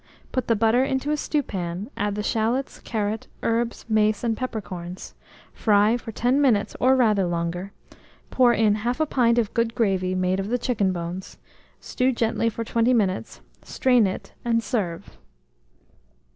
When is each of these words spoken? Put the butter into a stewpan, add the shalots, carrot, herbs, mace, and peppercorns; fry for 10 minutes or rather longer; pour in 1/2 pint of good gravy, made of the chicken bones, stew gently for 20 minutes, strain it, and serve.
Put 0.31 0.47
the 0.47 0.55
butter 0.55 0.83
into 0.83 1.11
a 1.11 1.15
stewpan, 1.15 1.91
add 1.95 2.15
the 2.15 2.23
shalots, 2.23 2.79
carrot, 2.79 3.27
herbs, 3.43 3.85
mace, 3.87 4.23
and 4.23 4.35
peppercorns; 4.35 5.13
fry 5.53 5.95
for 5.95 6.11
10 6.11 6.41
minutes 6.41 6.75
or 6.79 6.95
rather 6.95 7.27
longer; 7.27 7.71
pour 8.31 8.51
in 8.51 8.77
1/2 8.77 9.07
pint 9.11 9.37
of 9.37 9.53
good 9.53 9.75
gravy, 9.75 10.15
made 10.15 10.39
of 10.39 10.47
the 10.49 10.57
chicken 10.57 10.91
bones, 10.91 11.37
stew 11.79 12.11
gently 12.11 12.49
for 12.49 12.63
20 12.63 12.91
minutes, 12.95 13.41
strain 13.61 14.07
it, 14.07 14.33
and 14.43 14.63
serve. 14.63 15.19